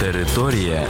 Територія 0.00 0.86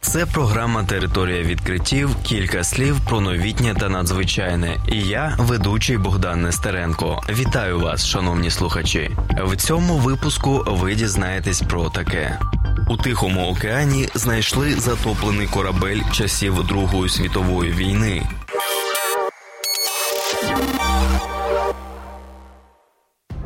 Це 0.00 0.26
програма 0.26 0.84
Територія 0.84 1.42
відкриттів. 1.42 2.16
Кілька 2.22 2.64
слів 2.64 3.00
про 3.08 3.20
новітнє 3.20 3.74
та 3.80 3.88
надзвичайне. 3.88 4.76
І 4.88 4.98
я, 4.98 5.36
ведучий 5.38 5.98
Богдан 5.98 6.42
Нестеренко. 6.42 7.22
Вітаю 7.28 7.80
вас, 7.80 8.06
шановні 8.06 8.50
слухачі. 8.50 9.10
В 9.44 9.56
цьому 9.56 9.96
випуску 9.96 10.64
ви 10.66 10.94
дізнаєтесь 10.94 11.62
про 11.62 11.90
таке. 11.90 12.38
У 12.88 12.96
Тихому 12.96 13.48
океані 13.48 14.08
знайшли 14.14 14.74
затоплений 14.74 15.46
корабель 15.46 16.00
часів 16.12 16.66
Другої 16.66 17.08
світової 17.08 17.72
війни. 17.72 18.22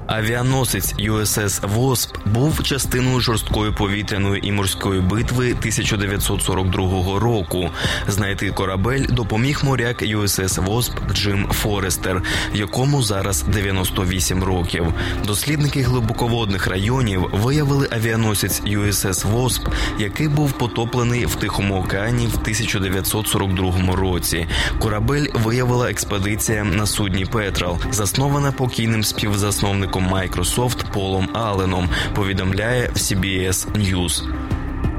Авіаносець 0.09 0.95
USS 0.95 1.69
Восп 1.69 2.17
був 2.27 2.63
частиною 2.63 3.21
жорсткої 3.21 3.73
повітряної 3.73 4.49
і 4.49 4.53
морської 4.53 5.01
битви 5.01 5.45
1942 5.51 7.19
року. 7.19 7.71
Знайти 8.07 8.51
корабель 8.51 9.07
допоміг 9.09 9.61
моряк 9.65 10.03
USS 10.03 10.65
Восп 10.65 10.93
Джим 11.13 11.47
Форестер, 11.53 12.23
якому 12.55 13.03
зараз 13.03 13.43
98 13.43 14.45
років. 14.45 14.87
Дослідники 15.27 15.83
глибоководних 15.83 16.67
районів 16.67 17.31
виявили 17.33 17.89
авіаносець 17.91 18.63
USS 18.63 19.31
Восп, 19.31 19.69
який 19.99 20.29
був 20.29 20.53
потоплений 20.53 21.27
в 21.27 21.35
Тихому 21.35 21.81
океані 21.81 22.27
в 22.27 22.35
1942 22.35 23.97
році. 23.97 24.47
Корабель 24.79 25.27
виявила 25.35 25.91
експедиція 25.91 26.65
на 26.65 26.87
судні 26.87 27.27
Петрал, 27.27 27.79
заснована 27.91 28.53
покійним 28.53 29.05
співзасновником 29.05 29.98
Microsoft 30.01 30.93
Полом 30.93 31.29
Алленом, 31.33 31.89
повідомляє 32.15 32.89
CBS 32.95 33.67
News. 33.73 34.23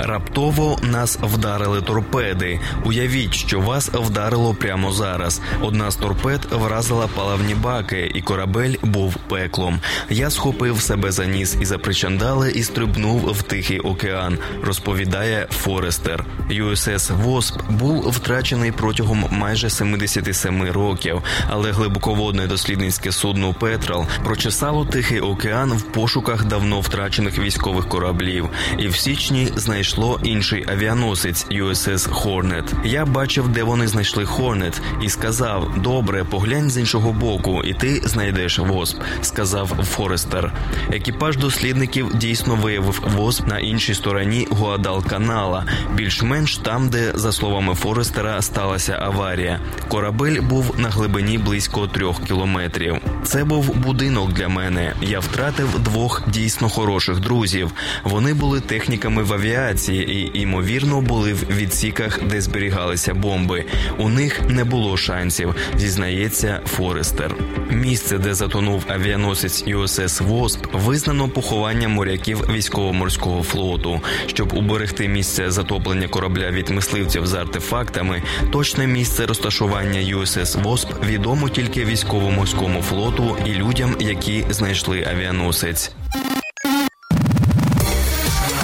Раптово 0.01 0.79
нас 0.83 1.19
вдарили 1.21 1.81
торпеди. 1.81 2.59
Уявіть, 2.85 3.33
що 3.33 3.59
вас 3.59 3.89
вдарило 3.89 4.53
прямо 4.53 4.91
зараз. 4.91 5.41
Одна 5.61 5.91
з 5.91 5.95
торпед 5.95 6.47
вразила 6.51 7.07
паливні 7.07 7.55
баки, 7.55 8.11
і 8.15 8.21
корабель 8.21 8.75
був 8.83 9.15
пеклом. 9.15 9.79
Я 10.09 10.29
схопив 10.29 10.81
себе 10.81 11.11
за 11.11 11.25
ніс 11.25 11.57
і 11.61 11.65
за 11.65 11.77
причандали 11.77 12.51
і 12.51 12.63
стрибнув 12.63 13.31
в 13.31 13.41
Тихий 13.41 13.79
океан. 13.79 14.37
Розповідає 14.63 15.47
Форестер. 15.51 16.25
USS 16.49 17.23
Wasp 17.23 17.61
був 17.69 18.09
втрачений 18.09 18.71
протягом 18.71 19.25
майже 19.31 19.69
77 19.69 20.71
років, 20.71 21.21
але 21.49 21.71
глибоководне 21.71 22.47
дослідницьке 22.47 23.11
судно 23.11 23.53
Petrel 23.53 24.05
прочесало 24.23 24.85
Тихий 24.85 25.19
океан 25.19 25.73
в 25.73 25.81
пошуках 25.81 26.45
давно 26.45 26.79
втрачених 26.79 27.39
військових 27.39 27.87
кораблів, 27.89 28.49
і 28.77 28.87
в 28.87 28.95
січні 28.95 29.47
знайшло 29.55 29.88
знайшло 29.89 30.19
інший 30.23 30.65
авіаносець 30.67 31.45
USS 31.51 32.09
Hornet. 32.09 32.63
Я 32.83 33.05
бачив, 33.05 33.47
де 33.47 33.63
вони 33.63 33.87
знайшли 33.87 34.23
Hornet, 34.23 34.81
і 35.01 35.09
сказав: 35.09 35.81
Добре, 35.81 36.23
поглянь 36.23 36.69
з 36.69 36.77
іншого 36.77 37.13
боку, 37.13 37.63
і 37.63 37.73
ти 37.73 38.01
знайдеш 38.03 38.59
восп, 38.59 38.97
сказав 39.21 39.67
Форестер. 39.67 40.53
Екіпаж 40.91 41.37
дослідників 41.37 42.15
дійсно 42.15 42.55
виявив 42.55 43.03
восп 43.15 43.47
на 43.47 43.59
іншій 43.59 43.93
стороні 43.93 44.47
Гуадал 44.51 45.05
канала, 45.05 45.65
більш-менш 45.95 46.57
там, 46.57 46.89
де, 46.89 47.11
за 47.15 47.31
словами 47.31 47.75
Форестера, 47.75 48.41
сталася 48.41 48.99
аварія. 49.01 49.59
Корабель 49.87 50.41
був 50.41 50.75
на 50.77 50.89
глибині 50.89 51.37
близько 51.37 51.87
трьох 51.87 52.23
кілометрів. 52.23 52.97
Це 53.23 53.43
був 53.43 53.75
будинок 53.75 54.33
для 54.33 54.47
мене. 54.47 54.93
Я 55.01 55.19
втратив 55.19 55.79
двох 55.79 56.29
дійсно 56.29 56.69
хороших 56.69 57.19
друзів. 57.19 57.71
Вони 58.03 58.33
були 58.33 58.59
техніками 58.59 59.23
в 59.23 59.33
авіації 59.33 59.78
авіації 59.79 60.31
і 60.35 60.41
ймовірно 60.41 61.01
були 61.01 61.33
в 61.33 61.45
відсіках, 61.57 62.19
де 62.23 62.41
зберігалися 62.41 63.13
бомби. 63.13 63.65
У 63.97 64.09
них 64.09 64.41
не 64.49 64.63
було 64.63 64.97
шансів, 64.97 65.55
зізнається 65.77 66.61
Форестер. 66.65 67.35
Місце, 67.69 68.17
де 68.17 68.33
затонув 68.33 68.85
авіаносець 68.87 69.63
USS 69.63 70.23
Восп, 70.23 70.65
визнано 70.73 71.29
похованням 71.29 71.91
моряків 71.91 72.45
військово-морського 72.53 73.43
флоту. 73.43 74.01
Щоб 74.27 74.53
уберегти 74.53 75.07
місце 75.07 75.51
затоплення 75.51 76.07
корабля 76.07 76.51
від 76.51 76.69
мисливців 76.69 77.27
з 77.27 77.33
артефактами, 77.33 78.21
точне 78.51 78.87
місце 78.87 79.25
розташування 79.25 79.99
USS 79.99 80.63
Восп 80.63 81.05
відомо 81.05 81.49
тільки 81.49 81.85
військово-морському 81.85 82.81
флоту 82.81 83.37
і 83.45 83.53
людям, 83.53 83.95
які 83.99 84.45
знайшли 84.49 85.07
авіаносець. 85.11 85.91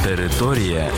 Територія 0.06 0.92